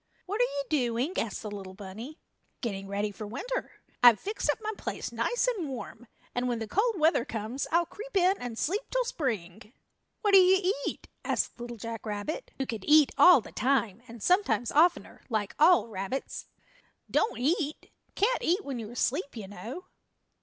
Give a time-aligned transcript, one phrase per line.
[0.25, 2.17] "What are you doing?" asked the little bunny.
[2.61, 3.73] "Getting ready for winter.
[4.01, 7.85] I've fixed up my place nice and warm, and when the cold weather comes I'll
[7.85, 9.73] creep in and sleep till Spring."
[10.21, 14.23] "What do you eat?" asked Little Jack Rabbit, who could eat all the time, and
[14.23, 16.47] sometimes oftener, like all rabbits.
[17.11, 19.85] "Don't eat can't eat when you're asleep, you know."